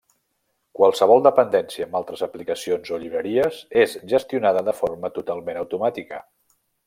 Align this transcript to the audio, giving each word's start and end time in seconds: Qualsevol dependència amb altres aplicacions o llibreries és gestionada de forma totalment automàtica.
Qualsevol 0.77 1.19
dependència 1.27 1.85
amb 1.89 1.97
altres 1.99 2.23
aplicacions 2.29 2.93
o 2.97 2.99
llibreries 3.03 3.61
és 3.83 3.95
gestionada 4.15 4.65
de 4.71 4.77
forma 4.81 5.13
totalment 5.19 5.61
automàtica. 5.67 6.23